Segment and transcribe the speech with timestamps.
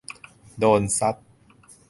[0.59, 1.15] โดนซัด